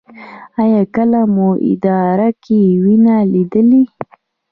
[0.61, 3.81] ایا کله مو ادرار کې وینه لیدلې؟